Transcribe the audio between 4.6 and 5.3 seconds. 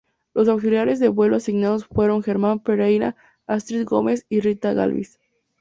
Galvis.